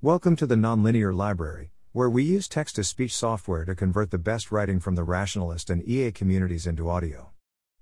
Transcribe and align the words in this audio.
Welcome 0.00 0.36
to 0.36 0.46
the 0.46 0.54
Nonlinear 0.54 1.12
Library, 1.12 1.72
where 1.90 2.08
we 2.08 2.22
use 2.22 2.46
text 2.46 2.76
to 2.76 2.84
speech 2.84 3.16
software 3.16 3.64
to 3.64 3.74
convert 3.74 4.12
the 4.12 4.16
best 4.16 4.52
writing 4.52 4.78
from 4.78 4.94
the 4.94 5.02
rationalist 5.02 5.70
and 5.70 5.82
EA 5.82 6.12
communities 6.12 6.68
into 6.68 6.88
audio. 6.88 7.30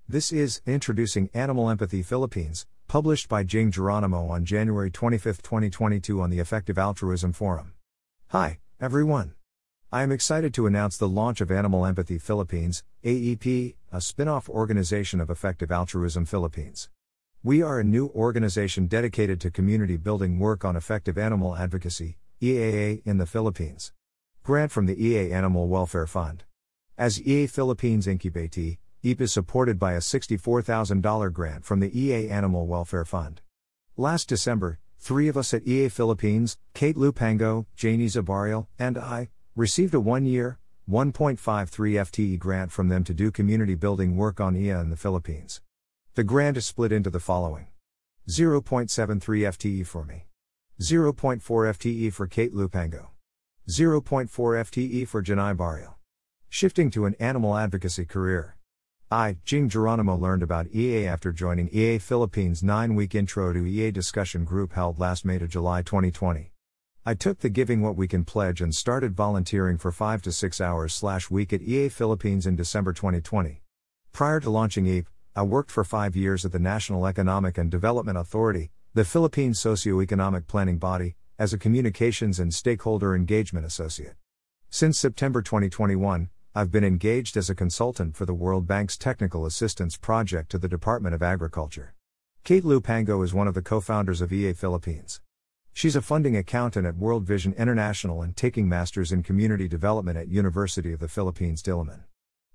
This 0.09 0.31
is 0.31 0.63
Introducing 0.65 1.29
Animal 1.35 1.69
Empathy 1.69 2.01
Philippines, 2.01 2.65
published 2.87 3.29
by 3.29 3.43
Ging 3.43 3.69
Geronimo 3.69 4.29
on 4.29 4.45
January 4.45 4.89
25, 4.89 5.43
2022, 5.43 6.19
on 6.19 6.31
the 6.31 6.39
Effective 6.39 6.79
Altruism 6.79 7.33
Forum. 7.33 7.73
Hi, 8.29 8.57
everyone. 8.81 9.35
I 9.91 10.01
am 10.01 10.11
excited 10.11 10.55
to 10.55 10.65
announce 10.65 10.97
the 10.97 11.07
launch 11.07 11.39
of 11.39 11.51
Animal 11.51 11.85
Empathy 11.85 12.17
Philippines, 12.17 12.83
AEP, 13.03 13.75
a 13.91 14.01
spin 14.01 14.27
off 14.27 14.49
organization 14.49 15.21
of 15.21 15.29
Effective 15.29 15.71
Altruism 15.71 16.25
Philippines. 16.25 16.89
We 17.43 17.61
are 17.61 17.79
a 17.79 17.83
new 17.83 18.07
organization 18.09 18.87
dedicated 18.87 19.39
to 19.41 19.51
community 19.51 19.97
building 19.97 20.39
work 20.39 20.65
on 20.65 20.75
effective 20.75 21.17
animal 21.17 21.55
advocacy, 21.55 22.17
EAA, 22.41 23.01
in 23.05 23.17
the 23.17 23.25
Philippines. 23.25 23.93
Grant 24.43 24.71
from 24.71 24.85
the 24.85 25.01
EA 25.01 25.31
Animal 25.31 25.67
Welfare 25.67 26.07
Fund. 26.07 26.43
As 26.97 27.21
EA 27.21 27.47
Philippines 27.47 28.07
Incubatee, 28.07 28.77
AEP 29.03 29.21
is 29.21 29.31
supported 29.31 29.79
by 29.79 29.93
a 29.93 29.99
$64,000 29.99 31.31
grant 31.31 31.63
from 31.63 31.79
the 31.79 31.97
EA 31.97 32.29
Animal 32.29 32.67
Welfare 32.67 33.05
Fund. 33.05 33.41
Last 33.95 34.27
December, 34.27 34.79
three 34.99 35.27
of 35.27 35.37
us 35.37 35.53
at 35.53 35.65
EA 35.67 35.89
Philippines, 35.89 36.57
Kate 36.73 36.95
Lupango, 36.95 37.65
Janaisa 37.77 38.23
Baril, 38.23 38.67
and 38.77 38.97
I, 38.97 39.29
Received 39.57 39.95
a 39.95 39.99
one 39.99 40.27
year, 40.27 40.59
1.53 40.87 41.35
FTE 41.39 42.37
grant 42.37 42.71
from 42.71 42.89
them 42.89 43.03
to 43.03 43.11
do 43.11 43.31
community 43.31 43.73
building 43.73 44.15
work 44.15 44.39
on 44.39 44.53
EAA 44.53 44.83
in 44.83 44.91
the 44.91 44.95
Philippines. 44.95 45.61
The 46.17 46.23
grant 46.23 46.57
is 46.57 46.65
split 46.65 46.91
into 46.91 47.11
the 47.11 47.19
following 47.19 47.67
0.73 48.27 48.89
FTE 48.89 49.85
for 49.85 50.03
me, 50.03 50.25
0.4 50.81 51.39
FTE 51.39 52.11
for 52.11 52.25
Kate 52.25 52.55
Lupango, 52.55 53.09
0.4 53.69 54.27
FTE 54.27 55.07
for 55.07 55.21
Janai 55.21 55.55
Baril. 55.55 55.93
Shifting 56.49 56.89
to 56.89 57.05
an 57.05 57.13
animal 57.19 57.55
advocacy 57.55 58.05
career. 58.05 58.57
I, 59.11 59.37
Ging 59.45 59.69
Geronimo, 59.69 60.15
learned 60.15 60.41
about 60.41 60.73
EA 60.73 61.05
after 61.05 61.31
joining 61.31 61.69
EA 61.69 61.99
Philippines' 61.99 62.63
nine 62.63 62.95
week 62.95 63.13
intro 63.13 63.53
to 63.53 63.67
EA 63.67 63.91
discussion 63.91 64.43
group 64.43 64.73
held 64.73 64.97
last 64.97 65.23
May 65.23 65.37
to 65.37 65.47
July 65.47 65.83
2020. 65.83 66.51
I 67.05 67.13
took 67.13 67.41
the 67.41 67.49
Giving 67.49 67.83
What 67.83 67.95
We 67.95 68.07
Can 68.07 68.25
pledge 68.25 68.59
and 68.59 68.73
started 68.73 69.15
volunteering 69.15 69.77
for 69.77 69.91
5 69.91 70.23
to 70.23 70.31
6 70.31 70.61
hours 70.61 70.95
slash 70.95 71.29
week 71.29 71.53
at 71.53 71.61
EA 71.61 71.89
Philippines 71.89 72.47
in 72.47 72.55
December 72.55 72.91
2020. 72.91 73.61
Prior 74.13 74.39
to 74.39 74.49
launching 74.49 74.85
AEP, 74.85 75.05
I 75.37 75.43
worked 75.43 75.69
for 75.69 75.83
5 75.83 76.15
years 76.15 76.45
at 76.45 76.51
the 76.51 76.57
National 76.57 77.05
Economic 77.05 77.59
and 77.59 77.69
Development 77.69 78.17
Authority, 78.17 78.71
the 78.95 79.05
Philippines 79.05 79.59
socio-economic 79.59 80.47
planning 80.47 80.79
body, 80.79 81.15
as 81.37 81.53
a 81.53 81.59
communications 81.59 82.39
and 82.39 82.51
stakeholder 82.51 83.13
engagement 83.13 83.63
associate. 83.63 84.15
Since 84.71 84.97
September 84.97 85.43
2021, 85.43 86.29
I've 86.55 86.71
been 86.71 86.83
engaged 86.83 87.37
as 87.37 87.51
a 87.51 87.53
consultant 87.53 88.15
for 88.15 88.25
the 88.25 88.33
World 88.33 88.65
Bank's 88.65 88.97
Technical 88.97 89.45
Assistance 89.45 89.95
Project 89.95 90.49
to 90.49 90.57
the 90.57 90.67
Department 90.67 91.13
of 91.13 91.21
Agriculture. 91.21 91.93
Kate 92.43 92.63
Lupango 92.63 93.23
is 93.23 93.31
one 93.31 93.47
of 93.47 93.53
the 93.53 93.61
co 93.61 93.79
founders 93.79 94.21
of 94.21 94.33
EA 94.33 94.53
Philippines. 94.53 95.21
She's 95.71 95.95
a 95.95 96.01
funding 96.01 96.35
accountant 96.35 96.87
at 96.87 96.97
World 96.97 97.25
Vision 97.25 97.53
International 97.59 98.23
and 98.23 98.35
taking 98.35 98.67
masters 98.67 99.11
in 99.11 99.21
community 99.21 99.67
development 99.67 100.17
at 100.17 100.29
University 100.29 100.93
of 100.93 100.99
the 100.99 101.07
Philippines 101.07 101.61
Diliman. 101.61 102.05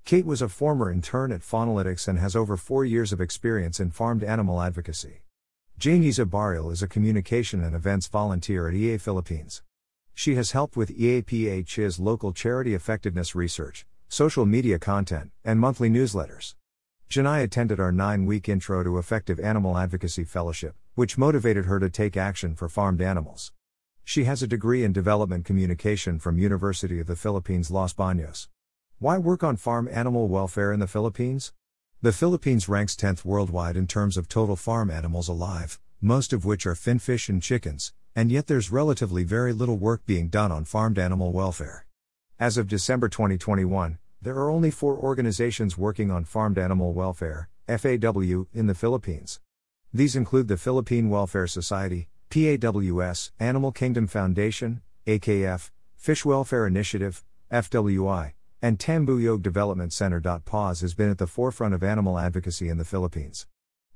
Kate 0.05 0.27
was 0.27 0.43
a 0.43 0.49
former 0.49 0.91
intern 0.91 1.31
at 1.31 1.43
Faunalytics 1.43 2.09
and 2.09 2.19
has 2.19 2.35
over 2.35 2.57
4 2.57 2.85
years 2.85 3.13
of 3.13 3.21
experience 3.21 3.79
in 3.79 3.91
farmed 3.91 4.25
animal 4.25 4.61
advocacy. 4.61 5.23
Janaisa 5.79 6.27
Baril 6.27 6.73
is 6.73 6.83
a 6.83 6.89
communication 6.89 7.63
and 7.63 7.75
events 7.75 8.09
volunteer 8.09 8.69
at 8.69 8.75
EA 8.75 8.99
Philippines. 8.99 9.63
She 10.13 10.35
has 10.35 10.51
helped 10.51 10.77
with 10.77 10.97
EAPH's 10.97 12.01
local 12.01 12.33
charity 12.33 12.75
effectiveness 12.75 13.35
research, 13.35 13.87
social 14.09 14.45
media 14.45 14.79
content, 14.79 15.31
and 15.45 15.61
monthly 15.61 15.89
newsletters. 15.89 16.57
Janai 17.09 17.45
attended 17.45 17.79
our 17.79 17.93
nine 17.93 18.27
week 18.27 18.49
Intro 18.49 18.83
to 18.83 18.99
Effective 18.99 19.39
Animal 19.39 19.79
Advocacy 19.79 20.25
Fellowship, 20.25 20.75
which 20.95 21.17
motivated 21.17 21.67
her 21.67 21.79
to 21.79 21.89
take 21.89 22.17
action 22.17 22.55
for 22.55 22.69
farmed 22.69 23.01
animals. 23.01 23.53
She 24.05 24.25
has 24.25 24.43
a 24.43 24.49
degree 24.49 24.83
in 24.83 24.93
development 24.93 25.45
communication 25.45 26.19
from 26.19 26.39
University 26.39 26.99
of 26.99 27.07
the 27.07 27.17
Philippines 27.17 27.71
Los 27.71 27.95
Baños. 27.95 28.49
Why 29.03 29.19
work 29.19 29.43
on 29.43 29.57
farm 29.57 29.89
animal 29.91 30.29
welfare 30.29 30.73
in 30.73 30.79
the 30.79 30.87
Philippines? 30.87 31.53
The 32.03 32.13
Philippines 32.13 32.69
ranks 32.69 32.95
10th 32.95 33.25
worldwide 33.25 33.77
in 33.77 33.89
terms 33.89 34.17
of 34.17 34.29
total 34.29 34.55
farm 34.55 34.93
animals 34.93 35.27
alive, 35.27 35.81
most 36.01 36.33
of 36.33 36.45
which 36.45 36.67
are 36.67 36.77
finfish 36.77 37.29
and 37.29 37.43
chickens, 37.43 37.93
and 38.15 38.31
yet 38.31 38.47
there's 38.47 38.71
relatively 38.71 39.25
very 39.25 39.53
little 39.53 39.77
work 39.77 40.07
being 40.07 40.29
done 40.29 40.53
on 40.53 40.65
farmed 40.65 41.01
animal 41.01 41.33
welfare. 41.33 41.85
As 42.39 42.57
of 42.57 42.69
December 42.69 43.09
2021, 43.09 43.99
there 44.21 44.37
are 44.37 44.49
only 44.49 44.71
four 44.71 44.97
organizations 44.97 45.77
working 45.77 46.13
on 46.13 46.23
farmed 46.23 46.57
animal 46.57 46.93
welfare, 46.93 47.49
FAW, 47.67 48.47
in 48.53 48.69
the 48.69 48.77
Philippines. 48.77 49.41
These 49.93 50.15
include 50.15 50.47
the 50.47 50.57
Philippine 50.57 51.11
Welfare 51.11 51.49
Society, 51.49 52.07
PAWS, 52.31 53.33
Animal 53.41 53.73
Kingdom 53.73 54.07
Foundation, 54.07 54.81
AKF, 55.09 55.73
Fish 55.97 56.25
Welfare 56.25 56.69
Initiative, 56.69 57.25
FWI, 57.51 58.35
and 58.63 58.79
Tambuyog 58.79 59.43
Development 59.43 59.93
Center. 59.93 60.21
PAWS 60.21 60.81
has 60.83 60.95
been 60.95 61.11
at 61.11 61.19
the 61.19 61.27
forefront 61.27 61.75
of 61.75 61.83
animal 61.83 62.17
advocacy 62.17 62.69
in 62.69 62.79
the 62.79 62.85
Philippines. 62.85 63.49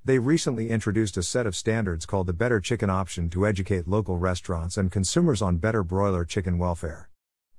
They 0.05 0.19
recently 0.19 0.71
introduced 0.71 1.17
a 1.17 1.23
set 1.23 1.47
of 1.47 1.55
standards 1.55 2.05
called 2.05 2.27
the 2.27 2.33
Better 2.33 2.61
Chicken 2.61 2.91
Option 2.91 3.31
to 3.31 3.47
educate 3.47 3.87
local 3.87 4.19
restaurants 4.19 4.77
and 4.77 4.91
consumers 4.91 5.41
on 5.41 5.59
better 5.59 5.85
broiler 5.85 6.25
chicken 6.25 6.59
welfare. 6.59 7.09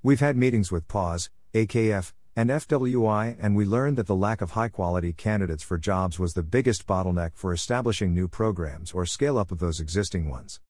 We've 0.02 0.20
had 0.20 0.36
meetings 0.36 0.70
with 0.70 0.86
PAWS, 0.86 1.30
AKF, 1.54 2.12
and 2.36 2.50
FWI, 2.50 3.36
and 3.40 3.56
we 3.56 3.64
learned 3.64 3.96
that 3.96 4.06
the 4.06 4.14
lack 4.14 4.40
of 4.40 4.52
high 4.52 4.68
quality 4.68 5.12
candidates 5.12 5.62
for 5.62 5.76
jobs 5.76 6.18
was 6.18 6.34
the 6.34 6.42
biggest 6.42 6.86
bottleneck 6.86 7.32
for 7.34 7.52
establishing 7.52 8.14
new 8.14 8.28
programs 8.28 8.92
or 8.92 9.04
scale 9.06 9.38
up 9.38 9.50
of 9.50 9.58
those 9.58 9.80
existing 9.80 10.30
ones. 10.30 10.60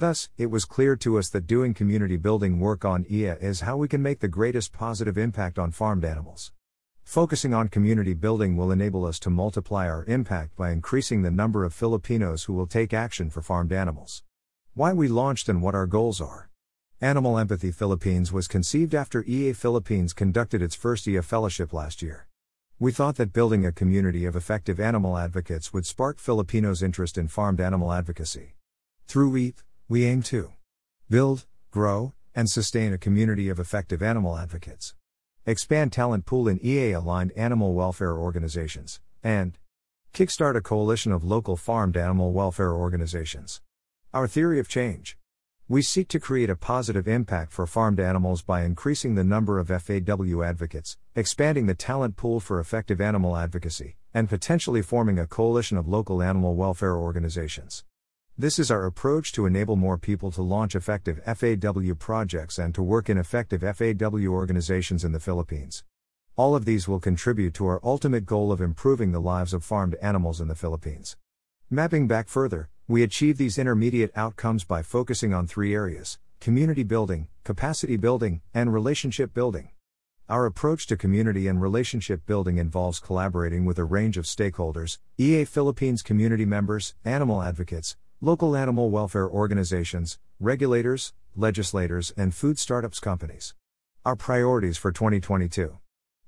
Thus, 0.00 0.30
it 0.38 0.50
was 0.50 0.64
clear 0.64 0.96
to 0.96 1.18
us 1.18 1.28
that 1.28 1.46
doing 1.46 1.74
community 1.74 2.16
building 2.16 2.58
work 2.58 2.86
on 2.86 3.04
EAA 3.04 3.42
is 3.42 3.60
how 3.60 3.76
we 3.76 3.86
can 3.86 4.00
make 4.00 4.20
the 4.20 4.28
greatest 4.28 4.72
positive 4.72 5.18
impact 5.18 5.58
on 5.58 5.72
farmed 5.72 6.06
animals. 6.06 6.52
Focusing 7.04 7.52
on 7.52 7.68
community 7.68 8.14
building 8.14 8.56
will 8.56 8.72
enable 8.72 9.04
us 9.04 9.18
to 9.18 9.28
multiply 9.28 9.86
our 9.86 10.06
impact 10.06 10.56
by 10.56 10.70
increasing 10.70 11.20
the 11.20 11.30
number 11.30 11.64
of 11.64 11.74
Filipinos 11.74 12.44
who 12.44 12.54
will 12.54 12.66
take 12.66 12.94
action 12.94 13.28
for 13.28 13.42
farmed 13.42 13.72
animals. 13.72 14.22
Why 14.72 14.94
we 14.94 15.06
launched 15.06 15.50
and 15.50 15.60
what 15.60 15.74
our 15.74 15.86
goals 15.86 16.18
are. 16.18 16.48
Animal 17.02 17.38
Empathy 17.38 17.70
Philippines 17.70 18.32
was 18.32 18.48
conceived 18.48 18.94
after 18.94 19.22
EA 19.24 19.52
Philippines 19.52 20.14
conducted 20.14 20.62
its 20.62 20.74
first 20.74 21.06
EA 21.06 21.20
fellowship 21.20 21.74
last 21.74 22.00
year. 22.00 22.26
We 22.78 22.90
thought 22.90 23.16
that 23.16 23.34
building 23.34 23.66
a 23.66 23.70
community 23.70 24.24
of 24.24 24.34
effective 24.34 24.80
animal 24.80 25.18
advocates 25.18 25.74
would 25.74 25.84
spark 25.84 26.18
Filipinos' 26.18 26.82
interest 26.82 27.18
in 27.18 27.28
farmed 27.28 27.60
animal 27.60 27.92
advocacy. 27.92 28.54
Through 29.06 29.32
AEP, 29.32 29.56
we 29.90 30.04
aim 30.04 30.22
to 30.22 30.52
build, 31.08 31.46
grow, 31.72 32.14
and 32.32 32.48
sustain 32.48 32.92
a 32.92 32.98
community 32.98 33.48
of 33.48 33.58
effective 33.58 34.04
animal 34.04 34.38
advocates, 34.38 34.94
expand 35.46 35.92
talent 35.92 36.24
pool 36.24 36.46
in 36.46 36.64
EA 36.64 36.92
aligned 36.92 37.32
animal 37.32 37.74
welfare 37.74 38.16
organizations, 38.16 39.00
and 39.24 39.58
kickstart 40.14 40.54
a 40.54 40.60
coalition 40.60 41.10
of 41.10 41.24
local 41.24 41.56
farmed 41.56 41.96
animal 41.96 42.32
welfare 42.32 42.72
organizations. 42.72 43.62
Our 44.14 44.28
theory 44.28 44.60
of 44.60 44.68
change. 44.68 45.18
We 45.66 45.82
seek 45.82 46.06
to 46.10 46.20
create 46.20 46.50
a 46.50 46.54
positive 46.54 47.08
impact 47.08 47.50
for 47.50 47.66
farmed 47.66 47.98
animals 47.98 48.42
by 48.42 48.62
increasing 48.62 49.16
the 49.16 49.24
number 49.24 49.58
of 49.58 49.66
FAW 49.70 50.42
advocates, 50.44 50.98
expanding 51.16 51.66
the 51.66 51.74
talent 51.74 52.16
pool 52.16 52.38
for 52.38 52.60
effective 52.60 53.00
animal 53.00 53.36
advocacy, 53.36 53.96
and 54.14 54.28
potentially 54.28 54.82
forming 54.82 55.18
a 55.18 55.26
coalition 55.26 55.76
of 55.76 55.88
local 55.88 56.22
animal 56.22 56.54
welfare 56.54 56.94
organizations. 56.96 57.82
This 58.40 58.58
is 58.58 58.70
our 58.70 58.86
approach 58.86 59.32
to 59.32 59.44
enable 59.44 59.76
more 59.76 59.98
people 59.98 60.30
to 60.30 60.40
launch 60.40 60.74
effective 60.74 61.20
FAW 61.26 61.92
projects 61.98 62.58
and 62.58 62.74
to 62.74 62.82
work 62.82 63.10
in 63.10 63.18
effective 63.18 63.60
FAW 63.60 64.28
organizations 64.28 65.04
in 65.04 65.12
the 65.12 65.20
Philippines. 65.20 65.84
All 66.36 66.56
of 66.56 66.64
these 66.64 66.88
will 66.88 67.00
contribute 67.00 67.52
to 67.52 67.66
our 67.66 67.82
ultimate 67.84 68.24
goal 68.24 68.50
of 68.50 68.62
improving 68.62 69.12
the 69.12 69.20
lives 69.20 69.52
of 69.52 69.62
farmed 69.62 69.94
animals 69.96 70.40
in 70.40 70.48
the 70.48 70.54
Philippines. 70.54 71.18
Mapping 71.68 72.08
back 72.08 72.30
further, 72.30 72.70
we 72.88 73.02
achieve 73.02 73.36
these 73.36 73.58
intermediate 73.58 74.10
outcomes 74.16 74.64
by 74.64 74.80
focusing 74.80 75.34
on 75.34 75.46
three 75.46 75.74
areas 75.74 76.18
community 76.40 76.82
building, 76.82 77.28
capacity 77.44 77.98
building, 77.98 78.40
and 78.54 78.72
relationship 78.72 79.34
building. 79.34 79.68
Our 80.30 80.46
approach 80.46 80.86
to 80.86 80.96
community 80.96 81.46
and 81.46 81.60
relationship 81.60 82.24
building 82.24 82.56
involves 82.56 83.00
collaborating 83.00 83.66
with 83.66 83.78
a 83.78 83.84
range 83.84 84.16
of 84.16 84.24
stakeholders 84.24 84.96
EA 85.18 85.44
Philippines 85.44 86.00
community 86.00 86.46
members, 86.46 86.94
animal 87.04 87.42
advocates, 87.42 87.98
local 88.22 88.54
animal 88.54 88.90
welfare 88.90 89.26
organizations, 89.26 90.18
regulators, 90.38 91.14
legislators, 91.34 92.12
and 92.18 92.34
food 92.34 92.58
startups 92.58 93.00
companies. 93.00 93.54
Our 94.04 94.14
priorities 94.14 94.76
for 94.76 94.92
2022. 94.92 95.78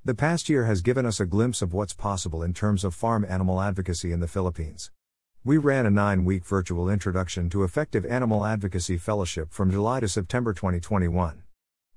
The 0.02 0.14
past 0.14 0.48
year 0.48 0.64
has 0.64 0.80
given 0.80 1.04
us 1.04 1.20
a 1.20 1.26
glimpse 1.26 1.60
of 1.60 1.74
what's 1.74 1.92
possible 1.92 2.42
in 2.42 2.54
terms 2.54 2.82
of 2.82 2.94
farm 2.94 3.26
animal 3.28 3.60
advocacy 3.60 4.10
in 4.10 4.20
the 4.20 4.26
Philippines. 4.26 4.90
We 5.44 5.58
ran 5.58 5.84
a 5.84 5.90
nine 5.90 6.24
week 6.24 6.46
virtual 6.46 6.88
introduction 6.88 7.50
to 7.50 7.62
effective 7.62 8.06
animal 8.06 8.46
advocacy 8.46 8.96
fellowship 8.96 9.52
from 9.52 9.70
July 9.70 10.00
to 10.00 10.08
September 10.08 10.54
2021. 10.54 11.42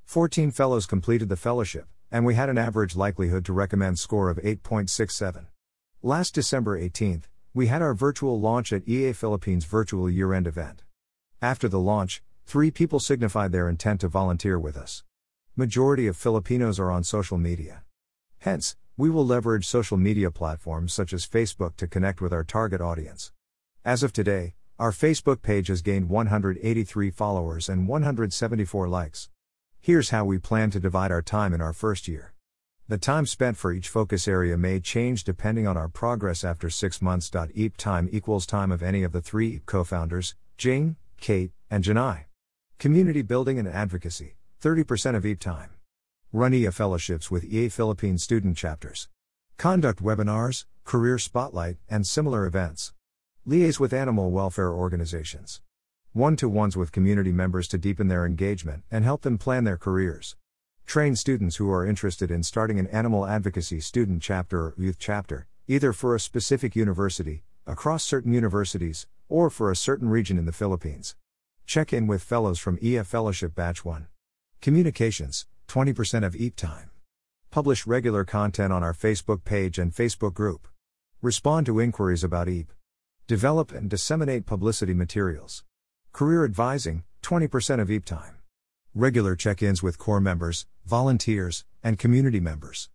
14 0.04 0.52
fellows 0.52 0.86
completed 0.86 1.30
the 1.30 1.38
fellowship, 1.38 1.88
and 2.12 2.26
we 2.26 2.36
had 2.36 2.50
an 2.50 2.58
average 2.58 2.98
likelihood 2.98 3.46
to 3.46 3.54
recommend 3.54 3.98
score 3.98 4.30
of 4.30 4.40
8.67. 4.40 5.46
Last 6.04 6.36
December 6.36 6.78
18th, 6.78 7.24
we 7.56 7.68
had 7.68 7.82
our 7.82 7.94
virtual 7.94 8.38
launch 8.38 8.74
at 8.74 8.86
EA 8.86 9.14
Philippines 9.14 9.64
virtual 9.64 10.10
year 10.10 10.34
end 10.34 10.46
event. 10.46 10.84
After 11.42 11.70
the 11.70 11.80
launch, 11.80 12.22
three 12.46 12.70
people 12.70 13.00
signified 13.00 13.54
their 13.54 13.70
intent 13.70 14.02
to 14.02 14.10
volunteer 14.10 14.60
with 14.60 14.76
us. 14.76 15.06
Majority 15.56 16.06
of 16.06 16.18
Filipinos 16.18 16.82
are 16.82 16.92
on 16.92 17.06
social 17.06 17.38
media. 17.38 17.84
Hence, 18.40 18.76
we 18.98 19.10
will 19.10 19.26
leverage 19.26 19.66
social 19.66 19.96
media 19.96 20.32
platforms 20.32 20.92
such 20.92 21.14
as 21.14 21.26
Facebook 21.26 21.78
to 21.78 21.88
connect 21.88 22.20
with 22.20 22.34
our 22.34 22.44
target 22.44 22.82
audience. 22.82 23.32
As 23.86 24.04
of 24.04 24.12
today, 24.12 24.56
our 24.78 24.92
Facebook 24.92 25.42
page 25.42 25.70
has 25.70 25.82
gained 25.82 26.10
183 26.10 27.10
followers 27.10 27.70
and 27.70 27.88
174 27.88 28.90
likes. 28.90 29.30
Here's 29.80 30.10
how 30.10 30.26
we 30.26 30.40
plan 30.40 30.72
to 30.72 30.80
divide 30.82 31.10
our 31.10 31.22
time 31.22 31.54
in 31.54 31.62
our 31.62 31.72
first 31.72 32.10
year. 32.10 32.35
The 32.88 33.00
time 33.00 33.26
spent 33.26 33.58
for 33.58 33.74
each 33.74 33.90
focus 33.90 34.28
area 34.28 34.60
may 34.60 34.80
change 34.80 35.24
depending 35.24 35.66
on 35.66 35.76
our 35.76 35.88
progress 35.88 36.44
after 36.44 36.70
6 36.70 37.02
months. 37.02 37.32
AEP 37.32 37.78
time 37.78 38.08
equals 38.12 38.46
time 38.46 38.72
of 38.72 38.84
any 38.84 39.02
of 39.02 39.12
the 39.12 39.24
three 39.24 39.54
AEP 39.54 39.66
co-founders, 39.66 40.36
Ging, 40.58 40.96
Kate, 41.20 41.52
and 41.72 41.84
Janai. 41.84 42.26
Community 42.78 43.24
building 43.24 43.58
and 43.58 43.68
advocacy, 43.68 44.36
30% 44.62 45.16
of 45.16 45.24
AEP 45.24 45.40
time. 45.40 45.72
Run 46.32 46.54
EA 46.54 46.70
fellowships 46.70 47.32
with 47.32 47.44
EA 47.44 47.70
Philippine 47.70 48.20
student 48.20 48.56
chapters. 48.56 49.10
Conduct 49.58 50.04
webinars, 50.04 50.66
career 50.84 51.18
spotlight, 51.18 51.78
and 51.90 52.06
similar 52.06 52.46
events. 52.46 52.94
Liaise 53.48 53.80
with 53.80 53.94
animal 53.94 54.30
welfare 54.30 54.72
organizations. 54.72 55.60
One 56.14 56.36
to 56.36 56.48
ones 56.48 56.78
with 56.78 56.92
community 56.92 57.32
members 57.32 57.68
to 57.70 57.80
deepen 57.80 58.10
their 58.10 58.28
engagement 58.28 58.84
and 58.92 59.04
help 59.04 59.24
them 59.24 59.40
plan 59.40 59.64
their 59.64 59.76
careers. 59.76 60.36
Train 60.86 61.16
students 61.16 61.56
who 61.58 61.72
are 61.72 61.86
interested 61.86 62.32
in 62.32 62.44
starting 62.44 62.80
an 62.80 62.88
animal 62.88 63.26
advocacy 63.26 63.80
student 63.82 64.22
chapter 64.22 64.68
or 64.68 64.76
youth 64.78 64.98
chapter, 65.00 65.48
either 65.68 65.92
for 65.92 66.16
a 66.16 66.20
specific 66.20 66.76
university, 66.76 67.44
across 67.66 68.04
certain 68.04 68.32
universities, 68.32 69.08
or 69.28 69.50
for 69.50 69.72
a 69.72 69.76
certain 69.76 70.10
region 70.10 70.38
in 70.38 70.46
the 70.46 70.52
Philippines. 70.52 71.16
Check 71.66 71.92
in 71.92 72.06
with 72.08 72.22
fellows 72.22 72.60
from 72.60 72.78
EF 72.82 73.08
Fellowship 73.08 73.56
Batch 73.56 73.84
1. 73.84 74.08
Communications 74.62 75.48
20% 75.68 76.24
of 76.24 76.34
AEP 76.34 76.56
time. 76.56 76.92
Publish 77.50 77.88
regular 77.88 78.24
content 78.24 78.72
on 78.72 78.84
our 78.84 78.94
Facebook 78.94 79.44
page 79.44 79.80
and 79.80 79.92
Facebook 79.92 80.36
group. 80.36 80.68
Respond 81.22 81.66
to 81.66 81.80
inquiries 81.80 82.24
about 82.24 82.48
AEP. 82.48 82.68
Develop 83.28 83.72
and 83.72 83.90
disseminate 83.90 84.46
publicity 84.46 84.94
materials. 84.94 85.64
Career 86.14 86.46
advising, 86.46 87.04
20% 87.24 87.82
of 87.82 87.88
AEP 87.88 88.06
time. 88.06 88.38
Regular 88.98 89.36
check 89.36 89.62
ins 89.62 89.84
with 89.84 89.98
core 89.98 90.22
members, 90.22 90.68
volunteers, 90.86 91.66
and 91.84 92.00
community 92.00 92.40
members. 92.40 92.90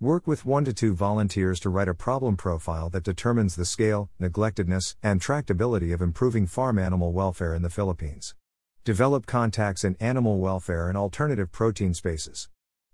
Work 0.00 0.26
with 0.26 0.44
1 0.44 0.64
to 0.64 0.72
2 0.72 0.94
volunteers 0.94 1.60
to 1.60 1.70
write 1.70 1.86
a 1.86 1.94
problem 1.94 2.36
profile 2.36 2.90
that 2.90 3.04
determines 3.04 3.54
the 3.54 3.64
scale, 3.64 4.10
neglectedness, 4.20 4.96
and 5.00 5.20
tractability 5.20 5.94
of 5.94 6.02
improving 6.02 6.48
farm 6.48 6.76
animal 6.76 7.12
welfare 7.12 7.54
in 7.54 7.62
the 7.62 7.70
Philippines. 7.70 8.34
Develop 8.82 9.26
contacts 9.26 9.84
in 9.84 9.94
animal 10.00 10.38
welfare 10.40 10.88
and 10.88 10.98
alternative 10.98 11.52
protein 11.52 11.94
spaces. 11.94 12.48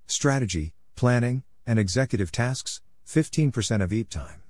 Strategy, 0.07 0.75
planning, 0.97 1.45
and 1.67 1.79
executive 1.79 2.31
tasks, 2.31 2.83
15% 3.07 3.83
of 3.83 3.89
AEP 3.89 4.11
time. 4.11 4.43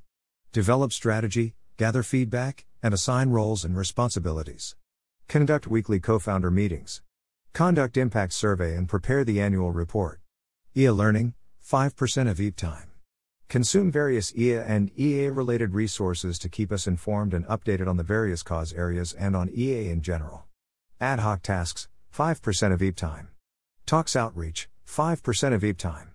Develop 0.51 0.93
strategy, 0.93 1.55
gather 1.77 2.03
feedback, 2.03 2.67
and 2.83 2.93
assign 2.93 3.31
roles 3.31 3.65
and 3.65 3.77
responsibilities. 3.77 4.75
Conduct 5.29 5.69
weekly 5.69 6.01
co 6.01 6.19
founder 6.19 6.51
meetings. 6.51 7.03
Conduct 7.53 7.97
impact 7.97 8.33
survey 8.33 8.77
and 8.77 8.89
prepare 8.89 9.25
the 9.25 9.41
annual 9.41 9.73
report. 9.73 10.21
EA 10.77 10.91
Learning, 10.91 11.35
5% 11.65 12.31
of 12.31 12.39
AEP 12.39 12.57
time. 12.57 12.91
Consume 13.49 13.91
various 13.91 14.33
EA 14.37 14.59
and 14.59 14.91
EA 14.99 15.29
related 15.29 15.75
resources 15.75 16.39
to 16.39 16.49
keep 16.49 16.71
us 16.71 16.87
informed 16.87 17.35
and 17.35 17.45
updated 17.47 17.89
on 17.89 17.97
the 17.97 18.05
various 18.05 18.45
cause 18.45 18.73
areas 18.73 19.13
and 19.13 19.35
on 19.35 19.51
EA 19.53 19.89
in 19.89 20.01
general. 20.01 20.45
Ad 21.01 21.19
hoc 21.19 21.43
tasks, 21.43 21.89
5% 22.17 22.73
of 22.73 22.81
AEP 22.81 22.95
time. 22.95 23.29
Talks 23.85 24.15
outreach, 24.15 24.69
5% 24.87 25.53
of 25.53 25.63
AEP 25.63 25.77
time. 25.77 26.15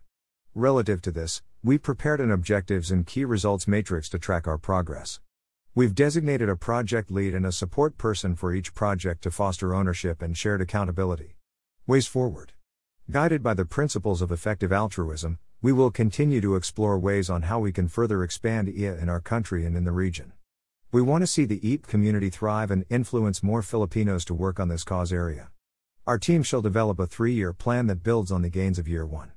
Relative 0.55 1.01
to 1.01 1.11
this, 1.11 1.41
we 1.61 1.77
prepared 1.77 2.21
an 2.21 2.31
objectives 2.31 2.91
and 2.91 3.05
key 3.05 3.25
results 3.25 3.67
matrix 3.67 4.07
to 4.09 4.17
track 4.17 4.47
our 4.47 4.57
progress. 4.57 5.19
We've 5.77 5.93
designated 5.93 6.47
a 6.47 6.55
project 6.55 7.11
lead 7.11 7.33
and 7.35 7.45
a 7.45 7.51
support 7.51 7.97
person 7.97 8.33
for 8.37 8.53
each 8.53 8.73
project 8.73 9.23
to 9.23 9.29
foster 9.29 9.75
ownership 9.75 10.21
and 10.21 10.37
shared 10.37 10.61
accountability. 10.61 11.35
Ways 11.85 12.07
forward. 12.07 12.53
Guided 13.11 13.43
by 13.43 13.55
the 13.55 13.65
principles 13.65 14.21
of 14.21 14.31
effective 14.31 14.71
altruism, 14.71 15.37
we 15.61 15.73
will 15.73 15.91
continue 15.91 16.39
to 16.39 16.55
explore 16.55 16.97
ways 16.97 17.29
on 17.29 17.41
how 17.41 17.59
we 17.59 17.73
can 17.73 17.89
further 17.89 18.23
expand 18.23 18.69
EA 18.69 18.85
in 18.85 19.09
our 19.09 19.19
country 19.19 19.65
and 19.65 19.75
in 19.75 19.83
the 19.83 19.91
region. 19.91 20.31
We 20.93 21.01
want 21.01 21.23
to 21.23 21.27
see 21.27 21.43
the 21.43 21.59
AEP 21.59 21.87
community 21.87 22.29
thrive 22.29 22.71
and 22.71 22.85
influence 22.89 23.43
more 23.43 23.61
Filipinos 23.61 24.23
to 24.25 24.33
work 24.33 24.61
on 24.61 24.69
this 24.69 24.85
cause 24.85 25.11
area. 25.11 25.49
Our 26.07 26.17
team 26.17 26.41
shall 26.41 26.61
develop 26.61 26.99
a 26.99 27.05
three 27.05 27.33
year 27.33 27.51
plan 27.51 27.87
that 27.87 28.01
builds 28.01 28.31
on 28.31 28.43
the 28.43 28.49
gains 28.49 28.79
of 28.79 28.87
year 28.87 29.05
one. 29.05 29.33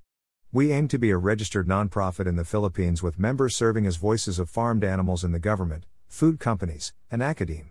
We 0.53 0.71
aim 0.71 0.87
to 0.87 1.01
be 1.01 1.11
a 1.11 1.17
registered 1.17 1.67
nonprofit 1.67 2.29
in 2.29 2.37
the 2.37 2.45
Philippines 2.45 3.03
with 3.03 3.19
members 3.19 3.57
serving 3.57 3.89
as 3.89 3.97
voices 3.97 4.39
of 4.39 4.49
farmed 4.49 4.85
animals 4.85 5.25
in 5.25 5.33
the 5.33 5.41
government, 5.41 5.85
food 6.09 6.41
companies, 6.41 6.93
and 7.11 7.23
academe. 7.23 7.71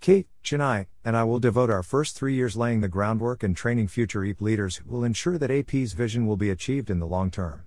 Kate, 0.00 0.26
Janai, 0.42 0.86
and 1.04 1.16
I 1.16 1.24
will 1.24 1.38
devote 1.38 1.70
our 1.70 1.82
first 1.82 2.16
three 2.16 2.34
years 2.34 2.56
laying 2.56 2.80
the 2.80 2.88
groundwork 2.88 3.42
and 3.42 3.56
training 3.56 3.88
future 3.88 4.20
AEP 4.20 4.40
leaders 4.40 4.76
who 4.78 4.90
will 4.90 5.04
ensure 5.04 5.38
that 5.38 5.50
AEP's 5.50 5.92
vision 5.92 6.26
will 6.26 6.36
be 6.36 6.50
achieved 6.50 6.90
in 6.90 6.98
the 6.98 7.06
long 7.06 7.30
term. 7.30 7.62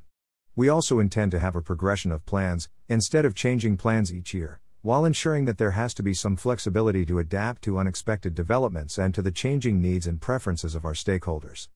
We 0.55 0.67
also 0.67 0.99
intend 0.99 1.31
to 1.31 1.39
have 1.39 1.55
a 1.55 1.61
progression 1.61 2.11
of 2.11 2.25
plans, 2.25 2.69
instead 2.89 3.25
of 3.25 3.35
changing 3.35 3.77
plans 3.77 4.13
each 4.13 4.33
year, 4.33 4.59
while 4.81 5.05
ensuring 5.05 5.45
that 5.45 5.57
there 5.57 5.71
has 5.71 5.93
to 5.95 6.03
be 6.03 6.13
some 6.13 6.35
flexibility 6.35 7.05
to 7.05 7.19
adapt 7.19 7.61
to 7.63 7.77
unexpected 7.77 8.35
developments 8.35 8.97
and 8.97 9.15
to 9.15 9.21
the 9.21 9.31
changing 9.31 9.81
needs 9.81 10.05
and 10.05 10.21
preferences 10.21 10.75
of 10.75 10.85
our 10.85 10.93
stakeholders. 10.93 11.69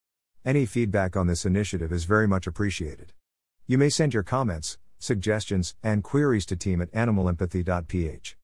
Any 0.46 0.66
feedback 0.66 1.18
on 1.18 1.28
this 1.28 1.46
initiative 1.46 1.92
is 1.92 2.06
very 2.06 2.28
much 2.28 2.48
appreciated. 2.48 3.14
You 3.66 3.78
may 3.78 3.90
send 3.90 4.14
your 4.14 4.24
comments, 4.24 4.78
suggestions, 5.00 5.76
and 5.82 6.04
queries 6.04 6.46
to 6.46 6.56
team 6.56 6.82
at 6.82 6.92
animalempathy.ph. 6.92 8.38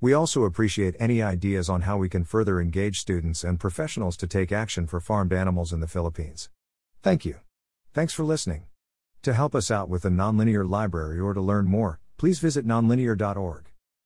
We 0.00 0.12
also 0.12 0.44
appreciate 0.44 0.96
any 0.98 1.22
ideas 1.22 1.68
on 1.68 1.82
how 1.82 1.98
we 1.98 2.08
can 2.08 2.24
further 2.24 2.60
engage 2.60 3.00
students 3.00 3.44
and 3.44 3.60
professionals 3.60 4.16
to 4.18 4.26
take 4.26 4.50
action 4.50 4.86
for 4.86 5.00
farmed 5.00 5.32
animals 5.32 5.72
in 5.72 5.80
the 5.80 5.86
Philippines. 5.86 6.50
Thank 7.02 7.24
you. 7.24 7.36
Thanks 7.92 8.12
for 8.12 8.24
listening. 8.24 8.64
To 9.22 9.34
help 9.34 9.54
us 9.54 9.70
out 9.70 9.88
with 9.88 10.02
the 10.02 10.08
Nonlinear 10.08 10.68
Library 10.68 11.20
or 11.20 11.34
to 11.34 11.40
learn 11.40 11.66
more, 11.66 12.00
please 12.16 12.38
visit 12.38 12.66
nonlinear.org. 12.66 13.69